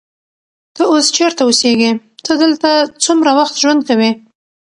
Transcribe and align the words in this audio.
ته 0.75 0.81
اوس 0.91 1.05
چیرته 1.15 1.41
اوسېږې؟ 1.45 1.91
ته 2.25 2.31
دلته 2.41 2.69
څومره 3.03 3.31
وخت 3.39 3.55
ژوند 3.61 3.81
کوې؟ 3.87 4.11